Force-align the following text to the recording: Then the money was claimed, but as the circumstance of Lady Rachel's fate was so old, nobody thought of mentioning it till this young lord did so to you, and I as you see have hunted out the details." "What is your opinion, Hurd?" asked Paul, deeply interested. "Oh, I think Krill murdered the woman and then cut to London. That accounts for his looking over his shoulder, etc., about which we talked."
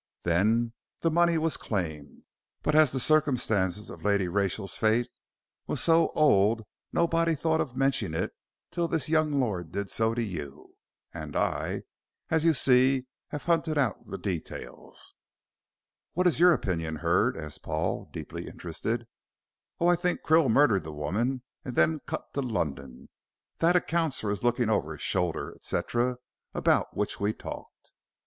Then 0.23 0.73
the 1.01 1.11
money 1.11 1.37
was 1.37 1.57
claimed, 1.57 2.23
but 2.63 2.73
as 2.73 2.91
the 2.91 2.99
circumstance 2.99 3.87
of 3.87 4.03
Lady 4.03 4.27
Rachel's 4.27 4.75
fate 4.75 5.07
was 5.67 5.79
so 5.79 6.09
old, 6.15 6.63
nobody 6.91 7.35
thought 7.35 7.61
of 7.61 7.77
mentioning 7.77 8.19
it 8.23 8.33
till 8.71 8.87
this 8.87 9.09
young 9.09 9.39
lord 9.39 9.71
did 9.71 9.91
so 9.91 10.15
to 10.15 10.23
you, 10.23 10.73
and 11.13 11.35
I 11.35 11.83
as 12.31 12.43
you 12.43 12.55
see 12.55 13.05
have 13.27 13.43
hunted 13.43 13.77
out 13.77 14.07
the 14.07 14.17
details." 14.17 15.13
"What 16.13 16.25
is 16.25 16.39
your 16.39 16.51
opinion, 16.51 16.95
Hurd?" 16.95 17.37
asked 17.37 17.61
Paul, 17.61 18.09
deeply 18.11 18.47
interested. 18.47 19.05
"Oh, 19.79 19.87
I 19.87 19.95
think 19.95 20.23
Krill 20.23 20.49
murdered 20.49 20.83
the 20.83 20.91
woman 20.91 21.43
and 21.63 21.75
then 21.75 21.99
cut 22.07 22.33
to 22.33 22.41
London. 22.41 23.09
That 23.59 23.75
accounts 23.75 24.19
for 24.19 24.31
his 24.31 24.43
looking 24.43 24.67
over 24.67 24.93
his 24.93 25.03
shoulder, 25.03 25.53
etc., 25.55 26.17
about 26.55 26.97
which 26.97 27.19
we 27.19 27.33
talked." 27.33 27.91